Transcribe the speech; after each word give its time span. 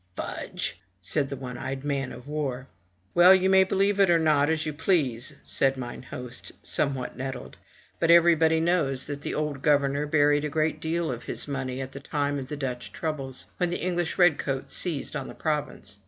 "Fudge! 0.15 0.81
said 0.99 1.29
the 1.29 1.35
one 1.35 1.59
eyed 1.59 1.83
man 1.83 2.11
of 2.11 2.27
war. 2.27 2.65
"Well, 3.13 3.35
you 3.35 3.51
may 3.51 3.63
believe 3.63 3.99
it 3.99 4.09
or 4.09 4.17
not, 4.17 4.49
as 4.49 4.65
you 4.65 4.73
please, 4.73 5.33
said 5.43 5.77
mine 5.77 6.01
host, 6.01 6.51
somewhat 6.63 7.15
nettled; 7.15 7.55
"but 7.99 8.09
everybody 8.09 8.59
knows 8.59 9.05
that 9.05 9.21
the 9.21 9.35
old 9.35 9.57
112 9.57 9.61
FROM 9.61 9.61
THE 9.61 9.99
TOWER 9.99 10.01
WINDOW 10.01 10.07
governor 10.07 10.23
buried 10.23 10.45
a 10.45 10.49
great 10.49 10.81
deal 10.81 11.11
of 11.11 11.25
his 11.25 11.47
money 11.47 11.81
at 11.81 11.91
the 11.91 11.99
time 11.99 12.39
of 12.39 12.47
the 12.47 12.57
Dutch 12.57 12.91
troubles, 12.91 13.45
when 13.57 13.69
the 13.69 13.77
English 13.85 14.17
red 14.17 14.39
coats 14.39 14.73
seized 14.75 15.15
on 15.15 15.27
the 15.27 15.35
province. 15.35 15.99